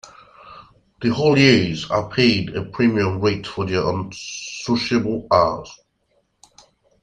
[1.03, 5.69] The hauliers are paid a premium rate for their unsociable hours.